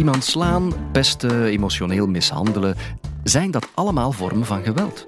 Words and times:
Iemand 0.00 0.24
slaan, 0.24 0.90
pesten, 0.92 1.44
emotioneel 1.44 2.06
mishandelen, 2.06 2.76
zijn 3.24 3.50
dat 3.50 3.68
allemaal 3.74 4.12
vormen 4.12 4.46
van 4.46 4.62
geweld? 4.62 5.04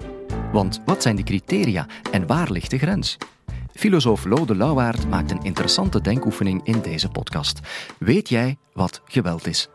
Want 0.51 0.81
wat 0.85 1.01
zijn 1.01 1.15
de 1.15 1.23
criteria 1.23 1.85
en 2.11 2.27
waar 2.27 2.51
ligt 2.51 2.69
de 2.69 2.77
grens? 2.77 3.17
Filosoof 3.71 4.25
Lode 4.25 4.55
Lauwaard 4.55 5.09
maakt 5.09 5.31
een 5.31 5.43
interessante 5.43 6.01
denkoefening 6.01 6.61
in 6.63 6.81
deze 6.81 7.09
podcast. 7.09 7.59
Weet 7.99 8.29
jij 8.29 8.57
wat 8.73 9.01
geweld 9.05 9.47
is? 9.47 9.67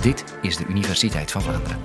Dit 0.00 0.24
is 0.42 0.56
de 0.56 0.66
Universiteit 0.68 1.30
van 1.30 1.42
Vlaanderen. 1.42 1.78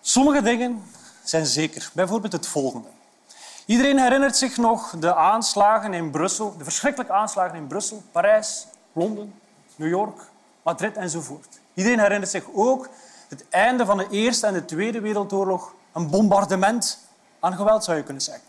Sommige 0.00 0.42
dingen 0.42 0.82
zijn 1.24 1.46
zeker. 1.46 1.90
Bijvoorbeeld 1.94 2.32
het 2.32 2.46
volgende. 2.46 2.88
Iedereen 3.66 3.98
herinnert 3.98 4.36
zich 4.36 4.56
nog 4.56 4.94
de 4.98 5.14
aanslagen 5.14 5.94
in 5.94 6.10
Brussel, 6.10 6.56
de 6.58 6.64
verschrikkelijke 6.64 7.12
aanslagen 7.12 7.56
in 7.56 7.66
Brussel, 7.66 8.02
Parijs, 8.12 8.66
Londen, 8.92 9.34
New 9.76 9.88
York, 9.88 10.20
Madrid 10.62 10.96
enzovoort. 10.96 11.60
Iedereen 11.74 12.00
herinnert 12.00 12.30
zich 12.30 12.44
ook 12.54 12.88
het 13.28 13.44
einde 13.48 13.84
van 13.84 13.96
de 13.96 14.08
Eerste 14.10 14.46
en 14.46 14.52
de 14.52 14.64
Tweede 14.64 15.00
Wereldoorlog, 15.00 15.74
een 15.92 16.10
bombardement 16.10 16.98
aan 17.40 17.56
geweld 17.56 17.84
zou 17.84 17.96
je 17.96 18.02
kunnen 18.02 18.22
zeggen. 18.22 18.44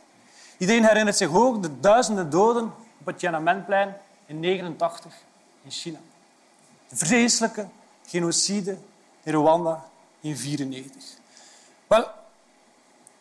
Iedereen 0.58 0.86
herinnert 0.86 1.18
zich 1.18 1.36
ook 1.36 1.62
de 1.62 1.80
duizenden 1.80 2.30
doden 2.30 2.74
op 3.00 3.06
het 3.06 3.20
Tiananmenplein 3.20 3.88
in 4.26 4.42
1989 4.42 5.14
in 5.64 5.72
China. 5.72 6.00
De 6.90 6.96
vreselijke 6.96 7.68
genocide 8.06 8.78
in 9.24 9.34
Rwanda 9.34 9.86
in 10.20 10.36
1994. 10.36 11.04
Wel, 11.88 12.06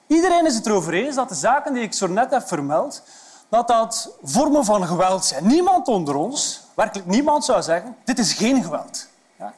iedereen 0.06 0.46
is 0.46 0.54
het 0.54 0.66
erover 0.66 0.94
eens 0.94 1.14
dat 1.14 1.28
de 1.28 1.34
zaken 1.34 1.72
die 1.72 1.82
ik 1.82 1.92
zo 1.92 2.06
net 2.06 2.30
heb 2.30 2.48
vermeld, 2.48 3.02
dat 3.48 3.68
dat 3.68 4.10
vormen 4.22 4.64
van 4.64 4.86
geweld 4.86 5.24
zijn. 5.24 5.46
Niemand 5.46 5.88
onder 5.88 6.14
ons, 6.14 6.60
werkelijk 6.74 7.08
niemand, 7.08 7.44
zou 7.44 7.62
zeggen, 7.62 7.96
dit 8.04 8.18
is 8.18 8.32
geen 8.32 8.62
geweld. 8.62 9.08
Ja? 9.38 9.54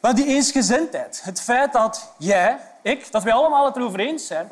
Maar 0.00 0.14
die 0.14 0.26
eensgezindheid, 0.26 1.20
het 1.24 1.40
feit 1.40 1.72
dat 1.72 2.12
jij, 2.16 2.58
ik, 2.82 3.12
dat 3.12 3.22
wij 3.22 3.32
allemaal 3.32 3.64
het 3.64 3.76
erover 3.76 4.00
eens 4.00 4.26
zijn, 4.26 4.48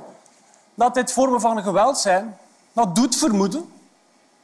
dat 0.74 0.94
dit 0.94 1.12
vormen 1.12 1.40
van 1.40 1.62
geweld 1.62 1.98
zijn, 1.98 2.38
dat 2.72 2.94
doet 2.94 3.16
vermoeden, 3.16 3.72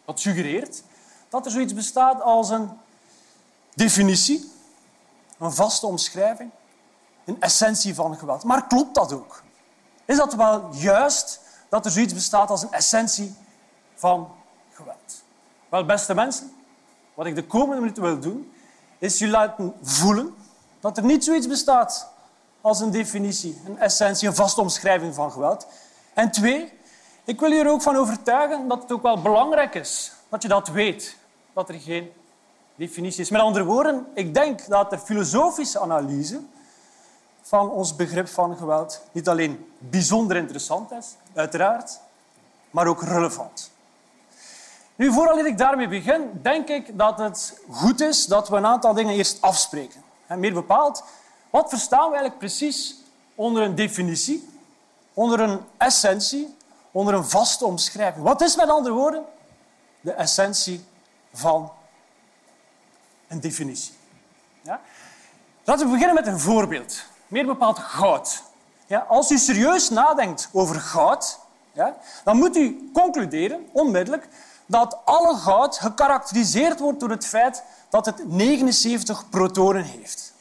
dat 0.05 0.21
suggereert, 0.21 0.83
dat 1.29 1.45
er 1.45 1.53
zoiets 1.53 1.75
bestaat 1.75 2.23
als 2.23 2.51
een 2.51 2.71
definitie, 3.75 4.53
een 5.39 5.53
vaste 5.53 5.87
omschrijving, 5.87 6.51
een 7.25 7.41
essentie 7.41 7.95
van 7.95 8.17
geweld. 8.17 8.45
Maar 8.45 8.67
klopt 8.67 8.95
dat 8.95 9.13
ook? 9.13 9.43
Is 10.11 10.17
dat 10.17 10.35
wel 10.35 10.69
juist 10.73 11.41
dat 11.69 11.85
er 11.85 11.91
zoiets 11.91 12.15
bestaat 12.15 12.51
als 12.51 12.63
een 12.63 12.73
essentie 12.73 13.35
van 13.95 14.33
geweld? 14.73 15.23
Wel, 15.69 15.85
beste 15.85 16.15
mensen, 16.15 16.53
wat 17.15 17.27
ik 17.27 17.35
de 17.35 17.47
komende 17.47 17.81
minuten 17.81 18.03
wil 18.03 18.21
doen, 18.21 18.53
is 18.99 19.19
je 19.19 19.29
laten 19.29 19.75
voelen 19.83 20.35
dat 20.81 20.97
er 20.97 21.05
niet 21.05 21.25
zoiets 21.25 21.47
bestaat 21.47 22.13
als 22.61 22.81
een 22.81 22.91
definitie, 22.91 23.61
een 23.67 23.79
essentie, 23.79 24.29
een 24.29 24.35
vaste 24.35 24.61
omschrijving 24.61 25.15
van 25.15 25.33
geweld. 25.33 25.67
En 26.15 26.31
twee, 26.31 26.73
ik 27.25 27.41
wil 27.41 27.51
je 27.51 27.61
er 27.61 27.71
ook 27.71 27.83
van 27.83 27.97
overtuigen 27.97 28.69
dat 28.69 28.83
het 28.83 28.93
ook 28.93 29.03
wel 29.03 29.23
belangrijk 29.23 29.75
is 29.75 30.13
dat 30.29 30.43
je 30.43 30.49
dat 30.49 30.69
weet, 30.69 31.17
dat 31.53 31.69
er 31.69 31.81
geen 31.81 32.13
definitie 32.75 33.21
is. 33.21 33.31
Met 33.31 33.41
andere 33.41 33.65
woorden, 33.65 34.07
ik 34.15 34.35
denk 34.35 34.67
dat 34.67 34.91
de 34.91 34.99
filosofische 34.99 35.81
analyse 35.81 36.41
van 37.43 37.71
ons 37.71 37.97
begrip 37.97 38.29
van 38.29 38.57
geweld 38.57 39.01
niet 39.13 39.29
alleen 39.29 39.73
bijzonder 39.79 40.37
interessant 40.37 40.91
is, 40.93 41.07
uiteraard, 41.35 42.01
maar 42.71 42.87
ook 42.87 43.03
relevant. 43.03 43.71
Nu, 44.97 45.13
voordat 45.13 45.47
ik 45.47 45.59
daarmee 45.59 45.89
begin, 45.89 46.41
denk 46.43 46.69
ik 46.69 46.99
dat 46.99 47.19
het 47.19 47.61
goed 47.71 48.01
is 48.01 48.25
dat 48.25 48.49
we 48.49 48.57
een 48.57 48.67
aantal 48.67 48.95
dingen 48.95 49.15
eerst 49.15 49.41
afspreken. 49.41 50.03
En 50.27 50.41
meer 50.41 50.53
bepaald, 50.53 51.05
wat 51.51 51.69
verstaan 51.69 52.05
we 52.05 52.17
eigenlijk 52.17 52.39
precies 52.39 52.97
onder 53.35 53.63
een 53.63 53.75
definitie, 53.75 54.49
onder 55.15 55.41
een 55.41 55.61
essentie, 55.77 56.57
onder 56.91 57.15
een 57.15 57.25
vaste 57.25 57.65
omschrijving? 57.65 58.25
Wat 58.25 58.41
is 58.41 58.57
met 58.57 58.69
andere 58.69 58.95
woorden 58.95 59.25
de 60.01 60.13
essentie 60.13 60.85
van 61.33 61.73
een 63.29 63.41
definitie? 63.41 63.95
Ja? 64.63 64.81
Laten 65.65 65.87
we 65.87 65.93
beginnen 65.93 66.15
met 66.15 66.27
een 66.27 66.41
voorbeeld 66.41 67.05
meer 67.31 67.47
bepaald 67.47 67.79
goud. 67.79 68.43
Ja, 68.87 68.99
als 69.09 69.31
u 69.31 69.39
serieus 69.39 69.91
nadenkt 69.91 70.49
over 70.53 70.81
goud, 70.81 71.39
ja, 71.73 71.97
dan 72.25 72.37
moet 72.37 72.57
u 72.57 72.91
concluderen, 72.93 73.69
onmiddellijk, 73.73 74.29
dat 74.67 74.99
alle 75.05 75.37
goud 75.37 75.79
gekarakteriseerd 75.79 76.81
wordt 76.81 77.01
door 77.01 77.11
het 77.11 77.27
feit 77.27 77.63
dat 77.89 78.07
het 78.07 78.29
79 78.29 79.29
protonen 79.29 79.85
heeft. 79.85 80.33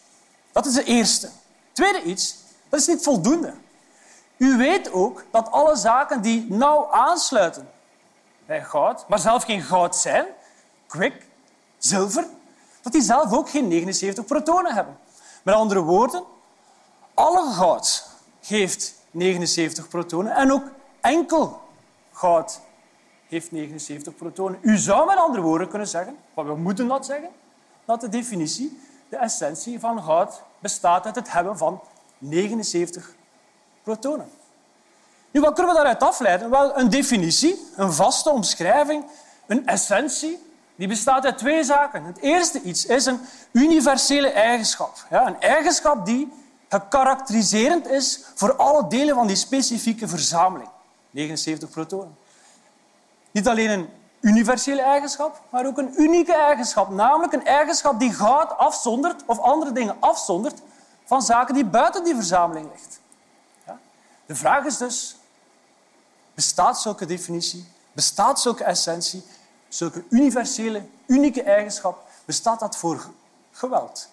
Dat 0.51 0.65
is 0.65 0.73
de 0.73 0.83
eerste. 0.83 1.29
Tweede 1.71 2.03
iets, 2.03 2.35
dat 2.69 2.79
is 2.79 2.87
niet 2.87 3.03
voldoende. 3.03 3.53
U 4.37 4.57
weet 4.57 4.91
ook 4.91 5.25
dat 5.31 5.51
alle 5.51 5.75
zaken 5.75 6.21
die 6.21 6.45
nauw 6.49 6.91
aansluiten 6.91 7.69
bij 8.45 8.63
goud, 8.63 9.07
maar 9.07 9.19
zelf 9.19 9.43
geen 9.43 9.61
goud 9.61 9.95
zijn, 9.95 10.25
kwik, 10.87 11.25
zilver, 11.77 12.25
dat 12.81 12.93
die 12.93 13.01
zelf 13.01 13.33
ook 13.33 13.49
geen 13.49 13.67
79 13.67 14.25
protonen 14.25 14.73
hebben. 14.73 14.97
Met 15.43 15.55
andere 15.55 15.81
woorden, 15.81 16.23
alle 17.19 17.53
goud 17.53 18.05
geeft 18.41 18.93
79 19.11 19.87
protonen 19.87 20.35
en 20.35 20.51
ook 20.51 20.63
enkel 21.01 21.61
goud 22.11 22.59
heeft 23.27 23.51
79 23.51 24.15
protonen. 24.15 24.59
U 24.61 24.77
zou 24.77 25.05
met 25.05 25.17
andere 25.17 25.41
woorden 25.41 25.67
kunnen 25.67 25.87
zeggen, 25.87 26.17
maar 26.33 26.45
we 26.45 26.55
moeten 26.55 26.87
dat 26.87 27.05
zeggen, 27.05 27.29
dat 27.85 28.01
de 28.01 28.09
definitie, 28.09 28.79
de 29.09 29.17
essentie 29.17 29.79
van 29.79 30.03
goud, 30.03 30.41
bestaat 30.59 31.05
uit 31.05 31.15
het 31.15 31.31
hebben 31.31 31.57
van 31.57 31.81
79 32.17 33.13
protonen. 33.83 34.29
Nu, 35.31 35.41
wat 35.41 35.53
kunnen 35.53 35.71
we 35.71 35.77
daaruit 35.77 36.03
afleiden? 36.03 36.49
Wel, 36.49 36.77
een 36.77 36.89
definitie, 36.89 37.67
een 37.75 37.93
vaste 37.93 38.29
omschrijving, 38.29 39.05
een 39.47 39.67
essentie, 39.67 40.39
die 40.75 40.87
bestaat 40.87 41.25
uit 41.25 41.37
twee 41.37 41.63
zaken. 41.63 42.03
Het 42.03 42.17
eerste 42.17 42.61
iets 42.61 42.85
is 42.85 43.05
een 43.05 43.19
universele 43.51 44.29
eigenschap. 44.29 45.05
Ja, 45.09 45.27
een 45.27 45.41
eigenschap 45.41 46.05
die 46.05 46.38
gekarakteriserend 46.69 47.87
is 47.87 48.23
voor 48.35 48.55
alle 48.55 48.87
delen 48.87 49.15
van 49.15 49.27
die 49.27 49.35
specifieke 49.35 50.07
verzameling. 50.07 50.69
79 51.11 51.69
protonen. 51.69 52.17
Niet 53.31 53.47
alleen 53.47 53.69
een 53.69 53.89
universele 54.19 54.81
eigenschap, 54.81 55.41
maar 55.49 55.65
ook 55.65 55.77
een 55.77 56.01
unieke 56.01 56.35
eigenschap. 56.35 56.89
Namelijk 56.89 57.33
een 57.33 57.45
eigenschap 57.45 57.99
die 57.99 58.13
goud 58.13 58.57
afzondert 58.57 59.23
of 59.25 59.39
andere 59.39 59.71
dingen 59.71 59.95
afzondert 59.99 60.61
van 61.05 61.21
zaken 61.21 61.53
die 61.53 61.65
buiten 61.65 62.03
die 62.03 62.15
verzameling 62.15 62.71
ligt. 62.71 62.99
Ja? 63.65 63.79
De 64.25 64.35
vraag 64.35 64.65
is 64.65 64.77
dus, 64.77 65.15
bestaat 66.33 66.81
zulke 66.81 67.05
definitie, 67.05 67.67
bestaat 67.91 68.39
zulke 68.39 68.63
essentie, 68.63 69.23
zulke 69.67 70.03
universele, 70.09 70.85
unieke 71.05 71.43
eigenschap, 71.43 72.07
bestaat 72.25 72.59
dat 72.59 72.77
voor 72.77 73.09
geweld? 73.51 74.09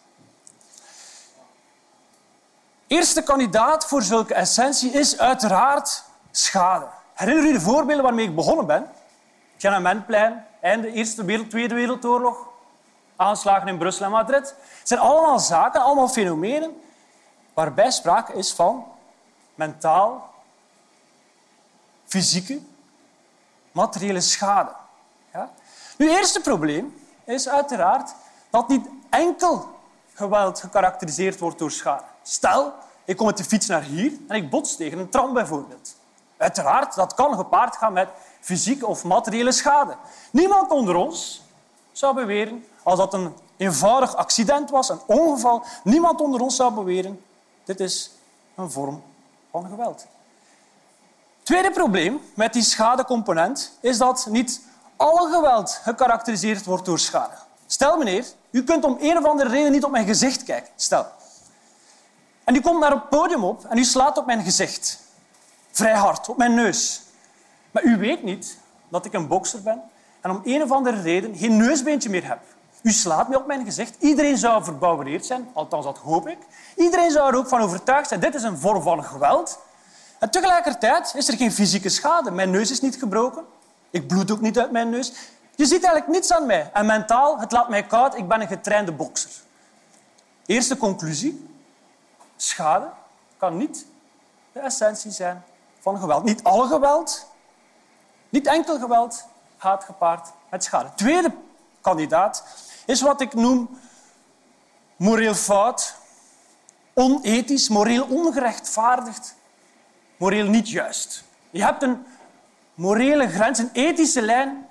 Eerste 2.87 3.23
kandidaat 3.23 3.87
voor 3.87 4.03
zulke 4.03 4.35
essentie 4.35 4.91
is 4.91 5.19
uiteraard 5.19 6.05
schade. 6.31 6.87
Herinner 7.15 7.45
u 7.45 7.53
de 7.53 7.61
voorbeelden 7.61 8.05
waarmee 8.05 8.27
ik 8.27 8.35
begonnen 8.35 8.67
ben? 8.67 8.91
Tiananmenplein, 9.57 10.47
einde 10.61 10.93
Eerste 10.93 11.25
Wereld, 11.25 11.51
Tweede 11.51 11.75
Wereldoorlog, 11.75 12.49
aanslagen 13.17 13.69
in 13.69 13.79
Brussel 13.79 14.05
en 14.05 14.11
Madrid. 14.11 14.55
Het 14.79 14.89
zijn 14.89 15.01
allemaal 15.01 15.39
zaken, 15.39 15.81
allemaal 15.81 16.09
fenomenen 16.09 16.81
waarbij 17.55 17.91
sprake 17.91 18.33
is 18.33 18.53
van 18.53 18.85
mentaal, 19.55 20.31
fysieke, 22.05 22.61
materiële 23.73 24.21
schade. 24.21 24.71
Ja? 25.33 25.51
Nu, 25.97 26.09
het 26.09 26.19
eerste 26.19 26.41
probleem 26.41 27.03
is 27.25 27.49
uiteraard 27.49 28.15
dat 28.51 28.69
niet 28.69 28.89
enkel 29.11 29.79
geweld 30.15 30.61
gekarakteriseerd 30.61 31.39
wordt 31.39 31.59
door 31.59 31.71
schade. 31.71 32.15
Stel, 32.29 32.73
ik 33.05 33.17
kom 33.17 33.27
met 33.27 33.37
de 33.37 33.45
fiets 33.45 33.67
naar 33.67 33.83
hier 33.83 34.13
en 34.29 34.37
ik 34.37 34.51
bots 34.51 34.77
tegen 34.77 34.99
een 34.99 35.09
tram 35.09 35.33
bijvoorbeeld. 35.33 35.97
Uiteraard, 36.37 36.95
dat 36.95 37.15
kan 37.15 37.37
gepaard 37.37 37.77
gaan 37.77 37.93
met 37.93 38.09
fysieke 38.41 38.87
of 38.87 39.05
materiële 39.05 39.53
schade. 39.53 39.97
Niemand 40.31 40.71
onder 40.71 40.95
ons 40.95 41.43
zou 41.93 42.15
beweren, 42.15 42.65
als 42.83 42.99
dat 42.99 43.15
een 43.15 43.35
eenvoudig 43.57 44.17
accident 44.17 44.71
was, 44.71 44.89
een 44.89 45.01
ongeval, 45.07 45.65
niemand 45.85 46.21
onder 46.21 46.41
ons 46.41 46.57
zou 46.57 46.75
beweren, 46.75 47.25
dit 47.65 47.81
is 47.81 48.11
een 48.55 48.71
vorm 48.71 49.03
van 49.51 49.67
geweld. 49.69 50.07
Tweede 51.43 51.71
probleem 51.71 52.21
met 52.35 52.53
die 52.53 52.63
schadecomponent 52.63 53.79
is 53.81 53.99
dat 53.99 54.27
niet 54.31 54.61
alle 54.97 55.31
geweld 55.31 55.81
gekarakteriseerd 55.83 56.65
wordt 56.65 56.85
door 56.85 56.99
schade. 56.99 57.35
Stel, 57.67 57.97
meneer, 57.97 58.27
u 58.51 58.65
kunt 58.65 58.85
om 58.85 58.97
een 59.01 59.19
of 59.19 59.25
andere 59.25 59.51
reden 59.51 59.73
niet 59.73 59.85
op 59.85 59.91
mijn 59.91 60.07
gezicht 60.07 60.43
kijken. 60.43 60.73
Stel. 60.77 61.07
En 62.47 62.55
u 62.55 62.61
komt 62.61 62.81
naar 62.81 62.91
het 62.91 63.09
podium 63.09 63.45
op 63.45 63.65
en 63.65 63.79
u 63.79 63.85
slaat 63.85 64.19
op 64.19 64.27
mijn 64.27 64.43
gezicht. 64.43 65.01
Vrij 65.71 65.95
hard, 65.95 66.29
op 66.29 66.37
mijn 66.37 66.55
neus. 66.55 67.03
Maar 67.71 67.83
u 67.83 67.97
weet 67.97 68.23
niet 68.23 68.59
dat 68.89 69.05
ik 69.05 69.13
een 69.13 69.27
bokser 69.27 69.63
ben 69.63 69.83
en 70.21 70.31
om 70.31 70.41
een 70.45 70.63
of 70.63 70.71
andere 70.71 71.01
reden 71.01 71.37
geen 71.37 71.57
neusbeentje 71.57 72.11
meer 72.11 72.29
heb. 72.29 72.39
U 72.83 72.91
slaat 72.91 73.29
me 73.29 73.37
op 73.37 73.47
mijn 73.47 73.65
gezicht. 73.65 73.97
Iedereen 73.99 74.39
zou 74.39 74.65
verbouwereerd 74.65 75.27
zijn, 75.27 75.49
althans 75.53 75.85
dat 75.85 75.99
hoop 75.99 76.29
ik. 76.29 76.39
Iedereen 76.77 77.11
zou 77.11 77.29
er 77.29 77.39
ook 77.39 77.49
van 77.49 77.61
overtuigd 77.61 78.09
zijn, 78.09 78.21
dit 78.21 78.35
is 78.35 78.43
een 78.43 78.59
vorm 78.59 78.83
van 78.83 79.05
geweld. 79.05 79.59
En 80.19 80.31
tegelijkertijd 80.31 81.13
is 81.17 81.29
er 81.29 81.37
geen 81.37 81.53
fysieke 81.53 81.89
schade. 81.89 82.31
Mijn 82.31 82.51
neus 82.51 82.71
is 82.71 82.81
niet 82.81 82.97
gebroken. 82.97 83.45
Ik 83.91 84.07
bloed 84.07 84.31
ook 84.31 84.41
niet 84.41 84.59
uit 84.59 84.71
mijn 84.71 84.91
neus. 84.91 85.13
Je 85.55 85.65
ziet 85.65 85.85
eigenlijk 85.85 86.09
niets 86.09 86.33
aan 86.33 86.47
mij. 86.47 86.71
En 86.73 86.87
mentaal, 86.87 87.39
het 87.39 87.53
laat 87.53 87.69
mij 87.69 87.83
koud. 87.87 88.17
Ik 88.17 88.29
ben 88.29 88.41
een 88.41 88.47
getrainde 88.47 88.93
bokser. 88.93 89.31
Eerste 90.47 90.77
conclusie. 90.77 91.46
Schade 92.37 92.91
kan 93.37 93.57
niet 93.57 93.87
de 94.53 94.61
essentie 94.61 95.11
zijn 95.11 95.45
van 95.79 95.99
geweld. 95.99 96.25
Niet 96.25 96.45
alle 96.45 96.67
geweld, 96.67 97.27
niet 98.29 98.47
enkel 98.47 98.79
geweld 98.79 99.25
gaat 99.57 99.85
gepaard 99.85 100.29
met 100.51 100.65
schade. 100.65 100.89
Tweede 100.95 101.35
kandidaat 101.81 102.45
is 102.87 103.01
wat 103.01 103.21
ik 103.21 103.35
noem 103.35 103.79
moreel 104.97 105.35
fout, 105.35 105.97
onethisch, 106.95 107.69
moreel 107.69 108.07
ongerechtvaardigd, 108.09 109.35
moreel 110.17 110.47
niet 110.47 110.71
juist. 110.71 111.25
Je 111.51 111.63
hebt 111.65 111.83
een 111.83 112.07
morele 112.75 113.29
grens, 113.29 113.59
een 113.59 113.71
ethische 113.73 114.23
lijn 114.23 114.69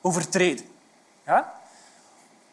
overtreden. 0.00 0.66
Ja? 1.26 1.52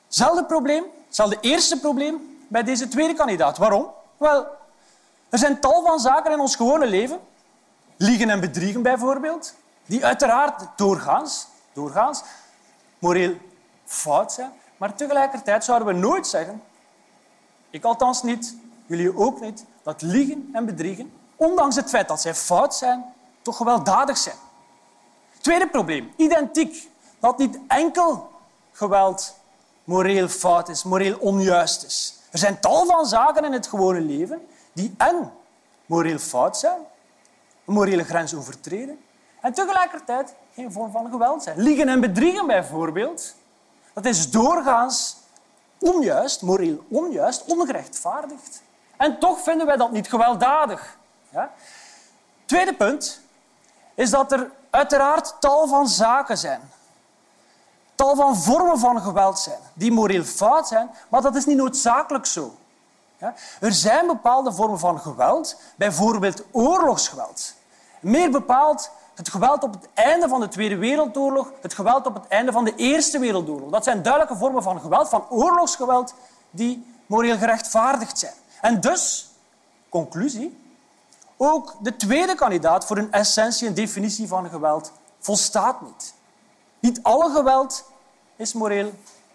Zelfde 0.07 0.45
probleem, 0.45 0.83
hetzelfde 1.06 1.38
eerste 1.42 1.80
probleem 1.80 2.38
bij 2.47 2.63
deze 2.63 2.88
tweede 2.88 3.13
kandidaat. 3.13 3.57
Waarom? 3.57 3.97
Wel, 4.19 4.48
er 5.30 5.38
zijn 5.38 5.60
tal 5.60 5.83
van 5.86 6.00
zaken 6.00 6.31
in 6.31 6.39
ons 6.39 6.56
gewone 6.56 6.86
leven, 6.86 7.19
liegen 7.98 8.30
en 8.30 8.39
bedriegen 8.39 8.81
bijvoorbeeld, 8.81 9.54
die 9.86 10.06
uiteraard 10.06 10.63
doorgaans, 10.75 11.48
doorgaans 11.74 12.24
moreel 13.00 13.36
fout 13.86 14.33
zijn. 14.33 14.51
Maar 14.77 14.95
tegelijkertijd 14.95 15.63
zouden 15.63 15.88
we 15.88 15.94
nooit 15.94 16.27
zeggen, 16.27 16.63
ik 17.69 17.83
althans 17.83 18.24
niet, 18.24 18.56
jullie 18.86 19.18
ook 19.18 19.42
niet, 19.42 19.66
dat 19.83 20.01
liegen 20.01 20.50
en 20.54 20.66
bedriegen, 20.66 21.13
ondanks 21.36 21.75
het 21.75 21.89
feit 21.89 22.07
dat 22.07 22.21
zij 22.21 22.36
fout 22.36 22.75
zijn, 22.75 23.13
toch 23.42 23.57
gewelddadig 23.57 24.18
zijn. 24.18 24.38
Tweede 25.42 25.68
probleem, 25.68 26.13
identiek. 26.16 26.89
Dat 27.19 27.38
niet 27.38 27.60
enkel 27.68 28.31
geweld 28.71 29.36
moreel 29.83 30.27
fout 30.27 30.69
is, 30.69 30.83
moreel 30.83 31.18
onjuist 31.18 31.83
is. 31.83 32.19
Er 32.31 32.39
zijn 32.39 32.59
tal 32.59 32.85
van 32.85 33.05
zaken 33.05 33.43
in 33.43 33.53
het 33.53 33.67
gewone 33.67 34.01
leven 34.01 34.47
die 34.73 34.93
en 34.97 35.31
moreel 35.85 36.17
fout 36.17 36.57
zijn, 36.57 36.81
een 37.65 37.73
morele 37.73 38.03
grens 38.03 38.35
overtreden, 38.35 38.99
en 39.41 39.53
tegelijkertijd 39.53 40.33
geen 40.53 40.71
vorm 40.71 40.91
van 40.91 41.09
geweld 41.11 41.43
zijn. 41.43 41.61
Liegen 41.61 41.89
en 41.89 41.99
bedriegen 41.99 42.47
bijvoorbeeld, 42.47 43.35
dat 43.93 44.05
is 44.05 44.31
doorgaans 44.31 45.17
onjuist, 45.79 46.41
moreel 46.41 46.83
onjuist, 46.89 47.45
ongerechtvaardigd. 47.45 48.61
En 48.97 49.19
toch 49.19 49.39
vinden 49.39 49.65
wij 49.65 49.77
dat 49.77 49.91
niet 49.91 50.09
gewelddadig. 50.09 50.97
Ja? 51.29 51.51
Tweede 52.45 52.73
punt 52.73 53.21
is 53.95 54.09
dat 54.09 54.31
er 54.31 54.51
uiteraard 54.69 55.35
tal 55.39 55.67
van 55.67 55.87
zaken 55.87 56.37
zijn, 56.37 56.61
tal 57.99 58.15
van 58.15 58.37
vormen 58.37 58.79
van 58.79 59.01
geweld 59.01 59.39
zijn, 59.39 59.59
die 59.73 59.91
moreel 59.91 60.23
fout 60.23 60.67
zijn, 60.67 60.89
maar 61.09 61.21
dat 61.21 61.35
is 61.35 61.45
niet 61.45 61.57
noodzakelijk 61.57 62.25
zo. 62.25 62.55
Er 63.59 63.73
zijn 63.73 64.07
bepaalde 64.07 64.51
vormen 64.51 64.79
van 64.79 64.99
geweld, 64.99 65.55
bijvoorbeeld 65.75 66.43
oorlogsgeweld. 66.51 67.53
Meer 67.99 68.31
bepaald 68.31 68.91
het 69.15 69.29
geweld 69.29 69.63
op 69.63 69.73
het 69.73 69.87
einde 69.93 70.27
van 70.27 70.39
de 70.39 70.47
Tweede 70.47 70.77
Wereldoorlog, 70.77 71.51
het 71.61 71.73
geweld 71.73 72.05
op 72.05 72.13
het 72.13 72.27
einde 72.27 72.51
van 72.51 72.63
de 72.63 72.75
Eerste 72.75 73.19
Wereldoorlog. 73.19 73.69
Dat 73.69 73.83
zijn 73.83 74.01
duidelijke 74.01 74.37
vormen 74.37 74.63
van 74.63 74.81
geweld, 74.81 75.09
van 75.09 75.25
oorlogsgeweld, 75.29 76.13
die 76.49 76.95
moreel 77.05 77.37
gerechtvaardigd 77.37 78.19
zijn. 78.19 78.33
En 78.61 78.81
dus, 78.81 79.29
conclusie, 79.89 80.73
ook 81.37 81.75
de 81.79 81.95
tweede 81.95 82.35
kandidaat 82.35 82.85
voor 82.85 82.97
een 82.97 83.11
essentie 83.11 83.67
en 83.67 83.73
definitie 83.73 84.27
van 84.27 84.49
geweld 84.49 84.91
volstaat 85.19 85.81
niet. 85.81 86.13
Niet 86.79 87.03
alle 87.03 87.31
geweld 87.31 87.88
is 88.39 88.53
moreel 88.53 88.91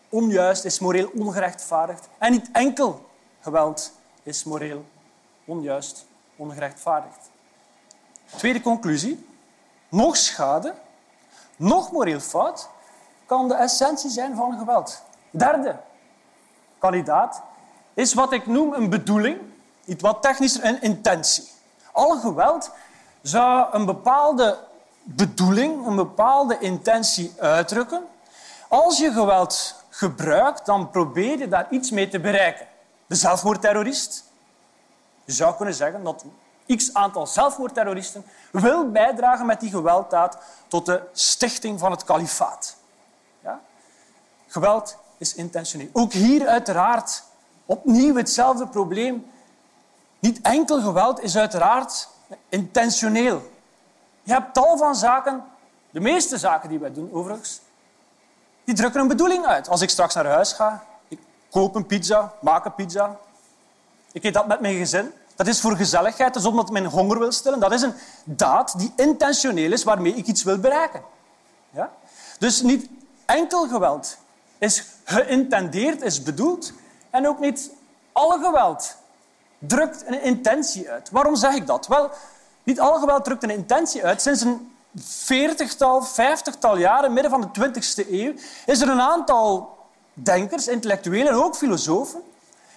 onjuist, 0.08 0.64
is 0.64 0.78
moreel 0.78 1.10
ongerechtvaardigd. 1.14 2.08
En 2.18 2.32
niet 2.32 2.48
enkel 2.52 3.08
geweld 3.40 3.92
is 4.22 4.44
moreel 4.44 4.84
onjuist, 5.44 6.06
ongerechtvaardigd. 6.36 7.30
Tweede 8.36 8.60
conclusie 8.60 9.26
nog 9.88 10.16
schade, 10.16 10.74
nog 11.56 11.92
moreel 11.92 12.20
fout, 12.20 12.68
kan 13.26 13.48
de 13.48 13.54
essentie 13.54 14.10
zijn 14.10 14.36
van 14.36 14.58
geweld. 14.58 15.02
Derde 15.30 15.80
kandidaat 16.78 17.42
is 17.94 18.14
wat 18.14 18.32
ik 18.32 18.46
noem 18.46 18.72
een 18.72 18.90
bedoeling, 18.90 19.38
iets 19.84 20.02
wat 20.02 20.22
technischer, 20.22 20.64
een 20.64 20.82
intentie. 20.82 21.44
Alle 21.92 22.18
geweld 22.18 22.70
zou 23.22 23.74
een 23.74 23.84
bepaalde 23.84 24.58
bedoeling, 25.02 25.86
een 25.86 25.96
bepaalde 25.96 26.58
intentie 26.58 27.32
uitdrukken. 27.38 28.12
Als 28.74 28.98
je 28.98 29.12
geweld 29.12 29.84
gebruikt, 29.88 30.66
dan 30.66 30.90
probeer 30.90 31.38
je 31.38 31.48
daar 31.48 31.66
iets 31.70 31.90
mee 31.90 32.08
te 32.08 32.20
bereiken. 32.20 32.66
De 33.06 33.14
zelfmoordterrorist. 33.14 34.24
Je 35.24 35.32
zou 35.32 35.56
kunnen 35.56 35.74
zeggen 35.74 36.04
dat 36.04 36.24
x 36.76 36.94
aantal 36.94 37.26
zelfmoordterroristen 37.26 38.24
wil 38.52 38.90
bijdragen 38.90 39.46
met 39.46 39.60
die 39.60 39.70
gewelddaad 39.70 40.38
tot 40.68 40.86
de 40.86 41.02
stichting 41.12 41.78
van 41.78 41.90
het 41.90 42.04
kalifaat. 42.04 42.76
Ja? 43.40 43.60
Geweld 44.46 44.96
is 45.18 45.34
intentioneel. 45.34 45.88
Ook 45.92 46.12
hier 46.12 46.46
uiteraard 46.46 47.22
opnieuw 47.66 48.14
hetzelfde 48.16 48.66
probleem. 48.66 49.30
Niet 50.18 50.40
enkel 50.40 50.80
geweld 50.80 51.20
is 51.20 51.36
uiteraard 51.36 52.08
intentioneel. 52.48 53.50
Je 54.22 54.32
hebt 54.32 54.54
tal 54.54 54.76
van 54.76 54.94
zaken, 54.94 55.44
de 55.90 56.00
meeste 56.00 56.38
zaken 56.38 56.68
die 56.68 56.78
wij 56.78 56.92
doen 56.92 57.10
overigens, 57.12 57.60
die 58.64 58.74
drukken 58.74 59.00
een 59.00 59.08
bedoeling 59.08 59.46
uit. 59.46 59.68
Als 59.68 59.80
ik 59.80 59.90
straks 59.90 60.14
naar 60.14 60.26
huis 60.26 60.52
ga, 60.52 60.84
ik 61.08 61.18
koop 61.50 61.74
een 61.74 61.86
pizza, 61.86 62.32
maak 62.40 62.64
een 62.64 62.74
pizza, 62.74 63.16
ik 64.12 64.24
eet 64.24 64.34
dat 64.34 64.46
met 64.46 64.60
mijn 64.60 64.76
gezin, 64.76 65.12
dat 65.36 65.46
is 65.46 65.60
voor 65.60 65.76
gezelligheid, 65.76 66.34
dat 66.34 66.42
is 66.42 66.48
omdat 66.48 66.70
men 66.70 66.84
honger 66.84 67.18
wil 67.18 67.32
stillen. 67.32 67.60
Dat 67.60 67.72
is 67.72 67.82
een 67.82 67.94
daad 68.24 68.78
die 68.78 68.92
intentioneel 68.96 69.72
is, 69.72 69.84
waarmee 69.84 70.14
ik 70.14 70.26
iets 70.26 70.42
wil 70.42 70.58
bereiken. 70.58 71.02
Ja? 71.70 71.90
Dus 72.38 72.62
niet 72.62 72.88
enkel 73.24 73.68
geweld 73.68 74.16
is 74.58 74.84
geïntendeerd, 75.04 76.02
is 76.02 76.22
bedoeld. 76.22 76.72
En 77.10 77.28
ook 77.28 77.40
niet 77.40 77.70
alle 78.12 78.38
geweld 78.44 78.96
drukt 79.58 80.06
een 80.06 80.22
intentie 80.22 80.90
uit. 80.90 81.10
Waarom 81.10 81.36
zeg 81.36 81.54
ik 81.54 81.66
dat? 81.66 81.86
Wel, 81.86 82.10
niet 82.62 82.80
alle 82.80 82.98
geweld 82.98 83.24
drukt 83.24 83.42
een 83.42 83.50
intentie 83.50 84.04
uit. 84.04 84.22
Sinds 84.22 84.40
een 84.40 84.73
veertigtal, 84.96 86.02
vijftigtal 86.02 86.76
jaren, 86.76 87.12
midden 87.12 87.30
van 87.30 87.50
de 87.52 87.70
20e 87.70 88.10
eeuw, 88.10 88.32
is 88.66 88.80
er 88.80 88.88
een 88.88 89.00
aantal 89.00 89.78
denkers, 90.12 90.68
intellectuelen 90.68 91.28
en 91.28 91.34
ook 91.34 91.56
filosofen 91.56 92.22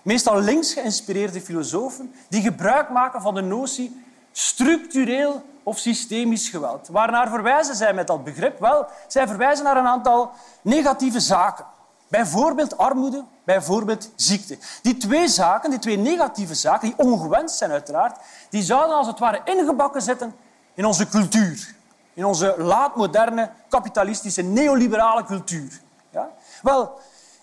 meestal 0.08 0.40
links 0.40 0.74
geïnspireerde 0.74 1.42
filosofen, 1.42 2.14
die 2.30 2.42
gebruik 2.42 2.90
maken 2.90 3.22
van 3.22 3.36
de 3.36 3.42
notie 3.42 4.06
structureel 4.32 5.44
of 5.64 5.78
systemisch 5.78 6.50
geweld. 6.50 6.88
Waarnaar 6.88 7.30
verwijzen 7.30 7.76
zij 7.76 7.94
met 7.94 8.08
dat 8.08 8.24
begrip? 8.24 8.60
Wel, 8.60 8.88
zij 9.08 9.28
verwijzen 9.28 9.66
naar 9.66 9.78
een 9.78 9.88
aantal 9.88 10.32
negatieve 10.62 11.20
zaken. 11.20 11.66
Bijvoorbeeld 12.08 12.78
armoede, 12.78 13.24
bijvoorbeeld 13.44 14.10
ziekte. 14.16 14.58
Die 14.82 14.98
twee 14.98 15.28
zaken, 15.28 15.70
die 15.70 15.80
twee 15.80 15.98
negatieve 15.98 16.56
zaken, 16.56 16.88
die 16.88 17.08
ongewenst 17.08 17.58
zijn 17.58 17.72
uiteraard, 17.72 18.20
die 18.50 18.64
zouden 18.64 18.96
als 18.96 19.08
het 19.08 19.20
ware 19.20 19.42
ingebakken 19.46 20.02
zitten 20.02 20.36
in 20.74 20.86
onze 20.86 21.08
cultuur. 21.08 21.76
In 22.18 22.26
onze 22.26 22.56
laatmoderne, 22.58 23.52
kapitalistische, 23.70 24.42
neoliberale 24.42 25.24
cultuur. 25.24 25.82
Ja? 26.12 26.30
Wel, 26.62 27.00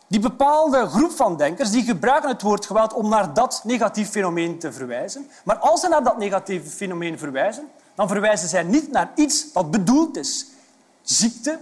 die 0.07 0.21
bepaalde 0.21 0.87
groep 0.87 1.11
van 1.11 1.37
denkers 1.37 1.71
die 1.71 1.85
gebruiken 1.85 2.31
het 2.31 2.43
woord 2.43 2.67
geweld 2.67 2.93
om 2.93 3.09
naar 3.09 3.35
dat 3.35 3.61
negatief 3.65 4.11
fenomeen 4.11 4.59
te 4.59 4.73
verwijzen. 4.73 5.31
Maar 5.45 5.57
als 5.57 5.81
ze 5.81 5.89
naar 5.89 6.03
dat 6.03 6.19
negatieve 6.19 6.71
fenomeen 6.71 7.19
verwijzen, 7.19 7.69
dan 7.95 8.09
verwijzen 8.09 8.49
zij 8.49 8.63
niet 8.63 8.91
naar 8.91 9.11
iets 9.15 9.53
dat 9.53 9.71
bedoeld 9.71 10.17
is. 10.17 10.47
Ziekte, 11.03 11.59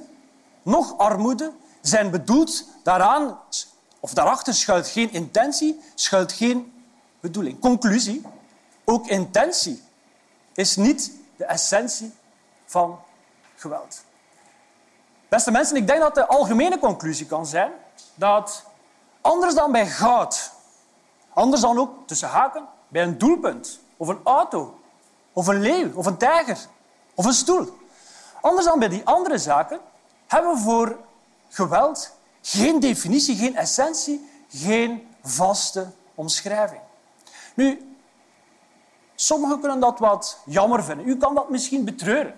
nog 0.62 0.99
armoede 0.99 1.52
zijn 1.81 2.11
bedoeld 2.11 2.64
daaraan, 2.83 3.38
of 4.00 4.14
daarachter 4.14 4.54
schuilt 4.54 4.88
geen 4.88 5.12
intentie, 5.12 5.81
schuilt 5.95 6.33
geen 6.33 6.73
bedoeling. 7.21 7.59
Conclusie, 7.59 8.23
ook 8.85 9.07
intentie 9.07 9.83
is 10.54 10.76
niet 10.76 11.12
de 11.37 11.45
essentie 11.45 12.12
van 12.72 13.00
geweld. 13.56 14.04
Beste 15.28 15.50
mensen, 15.50 15.76
ik 15.76 15.86
denk 15.86 16.00
dat 16.00 16.14
de 16.14 16.26
algemene 16.26 16.78
conclusie 16.78 17.26
kan 17.26 17.46
zijn 17.46 17.72
dat 18.14 18.64
anders 19.20 19.54
dan 19.54 19.72
bij 19.72 19.86
goud, 19.86 20.52
anders 21.32 21.60
dan 21.60 21.78
ook 21.78 22.06
tussen 22.06 22.28
haken 22.28 22.68
bij 22.88 23.02
een 23.02 23.18
doelpunt 23.18 23.80
of 23.96 24.08
een 24.08 24.20
auto 24.24 24.80
of 25.32 25.46
een 25.46 25.60
leeuw 25.60 25.94
of 25.94 26.06
een 26.06 26.16
tijger 26.16 26.58
of 27.14 27.24
een 27.24 27.32
stoel, 27.32 27.80
Anders 28.42 28.66
dan 28.66 28.78
bij 28.78 28.88
die 28.88 29.04
andere 29.04 29.38
zaken 29.38 29.80
hebben 30.26 30.54
we 30.54 30.58
voor 30.58 30.98
geweld 31.48 32.16
geen 32.40 32.80
definitie, 32.80 33.36
geen 33.36 33.56
essentie, 33.56 34.30
geen 34.48 35.08
vaste 35.22 35.90
omschrijving. 36.14 36.80
Nu, 37.54 37.96
sommigen 39.14 39.60
kunnen 39.60 39.80
dat 39.80 39.98
wat 39.98 40.38
jammer 40.44 40.84
vinden. 40.84 41.08
U 41.08 41.16
kan 41.16 41.34
dat 41.34 41.50
misschien 41.50 41.84
betreuren. 41.84 42.34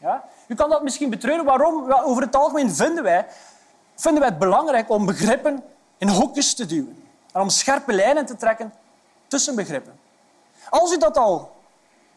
Ja? 0.00 0.24
U 0.46 0.54
kan 0.54 0.70
dat 0.70 0.82
misschien 0.82 1.10
betreuren. 1.10 1.44
Waarom? 1.44 1.92
Over 1.92 2.22
het 2.22 2.36
algemeen 2.36 2.74
vinden 2.74 3.02
wij, 3.02 3.26
vinden 3.94 4.20
wij 4.20 4.30
het 4.30 4.38
belangrijk 4.38 4.90
om 4.90 5.06
begrippen 5.06 5.62
in 5.98 6.08
hokjes 6.08 6.54
te 6.54 6.66
duwen. 6.66 7.04
En 7.32 7.40
om 7.40 7.48
scherpe 7.48 7.92
lijnen 7.92 8.26
te 8.26 8.36
trekken 8.36 8.72
tussen 9.26 9.54
begrippen. 9.54 9.98
Als 10.68 10.92
u 10.92 10.98
dat 10.98 11.16
al 11.16 11.56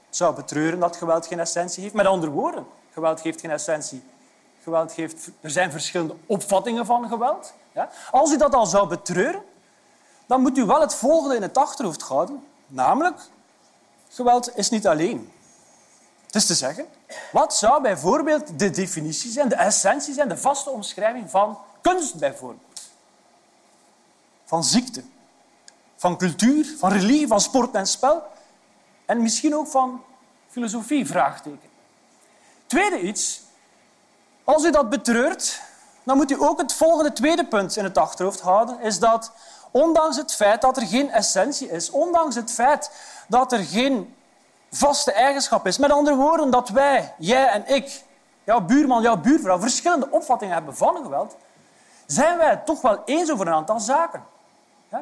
zou 0.09 0.35
betreuren, 0.35 0.79
dat 0.79 0.95
geweld 0.95 1.27
geen 1.27 1.39
essentie 1.39 1.83
heeft, 1.83 1.95
met 1.95 2.05
andere 2.05 2.31
woorden, 2.31 2.65
geweld 2.93 3.21
geeft 3.21 3.39
geen 3.39 3.51
essentie. 3.51 4.03
Geweld 4.63 4.91
geeft, 4.91 5.29
er 5.41 5.49
zijn 5.49 5.71
verschillende 5.71 6.15
opvattingen 6.25 6.85
van 6.85 7.07
geweld. 7.07 7.53
Ja? 7.71 7.89
Als 8.11 8.31
u 8.31 8.37
dat 8.37 8.55
al 8.55 8.65
zou 8.65 8.87
betreuren, 8.87 9.43
dan 10.25 10.41
moet 10.41 10.57
u 10.57 10.65
wel 10.65 10.81
het 10.81 10.95
volgende 10.95 11.35
in 11.35 11.41
het 11.41 11.57
achterhoofd 11.57 12.01
houden. 12.01 12.43
Namelijk, 12.67 13.21
geweld 14.09 14.57
is 14.57 14.69
niet 14.69 14.87
alleen. 14.87 15.31
Is 16.33 16.45
te 16.45 16.53
zeggen, 16.53 16.85
wat 17.31 17.55
zou 17.55 17.81
bijvoorbeeld 17.81 18.59
de 18.59 18.69
definitie 18.69 19.31
zijn, 19.31 19.49
de 19.49 19.55
essentie 19.55 20.13
zijn, 20.13 20.29
de 20.29 20.37
vaste 20.37 20.69
omschrijving 20.69 21.29
van 21.29 21.57
kunst 21.81 22.15
bijvoorbeeld? 22.15 22.81
Van 24.45 24.63
ziekte, 24.63 25.03
van 25.95 26.17
cultuur, 26.17 26.75
van 26.77 26.91
religie, 26.91 27.27
van 27.27 27.41
sport 27.41 27.75
en 27.75 27.87
spel 27.87 28.23
en 29.05 29.21
misschien 29.21 29.55
ook 29.55 29.67
van 29.67 30.03
filosofie, 30.49 31.07
vraagteken. 31.07 31.69
Tweede 32.65 32.99
iets, 33.01 33.41
als 34.43 34.63
u 34.63 34.71
dat 34.71 34.89
betreurt, 34.89 35.61
dan 36.03 36.17
moet 36.17 36.31
u 36.31 36.41
ook 36.41 36.61
het 36.61 36.73
volgende 36.73 37.13
tweede 37.13 37.45
punt 37.45 37.75
in 37.75 37.83
het 37.83 37.97
achterhoofd 37.97 38.39
houden, 38.39 38.79
is 38.79 38.99
dat 38.99 39.31
ondanks 39.71 40.17
het 40.17 40.33
feit 40.33 40.61
dat 40.61 40.77
er 40.77 40.87
geen 40.87 41.11
essentie 41.11 41.69
is, 41.69 41.89
ondanks 41.89 42.35
het 42.35 42.51
feit 42.51 42.91
dat 43.27 43.51
er 43.51 43.63
geen 43.63 44.15
vaste 44.75 45.11
eigenschap 45.11 45.67
is, 45.67 45.77
met 45.77 45.91
andere 45.91 46.15
woorden 46.15 46.49
dat 46.49 46.69
wij, 46.69 47.13
jij 47.17 47.47
en 47.47 47.67
ik, 47.67 48.03
jouw 48.43 48.61
buurman, 48.61 49.01
jouw 49.01 49.17
buurvrouw, 49.17 49.59
verschillende 49.59 50.07
opvattingen 50.11 50.53
hebben 50.53 50.75
van 50.75 50.95
geweld, 51.03 51.35
zijn 52.05 52.37
wij 52.37 52.49
het 52.49 52.65
toch 52.65 52.81
wel 52.81 53.01
eens 53.05 53.31
over 53.31 53.47
een 53.47 53.53
aantal 53.53 53.79
zaken. 53.79 54.23